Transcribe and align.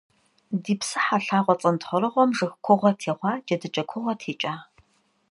Ди 0.63 0.73
псыхьэ 0.79 1.17
лъагъуэ 1.25 1.53
цӏэнтхъуэрыгъуэм 1.61 2.31
жыг 2.37 2.53
кугъуэ 2.65 2.91
тегъуа, 2.99 3.31
джэдыкӏэ 3.45 3.83
кугъуэ 3.89 4.13
текӏа. 4.21 4.53